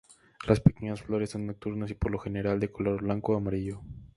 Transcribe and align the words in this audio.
Las 0.47 0.59
pequeñas 0.59 1.03
flores 1.03 1.29
son 1.29 1.45
nocturnas 1.45 1.91
y 1.91 1.93
por 1.93 2.09
lo 2.09 2.17
general 2.17 2.59
de 2.59 2.71
color 2.71 3.03
blanco 3.03 3.33
o 3.33 3.37
amarillo. 3.37 3.81